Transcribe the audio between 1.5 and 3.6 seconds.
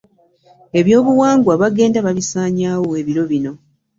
bagenda babisanyawo ebiro bino.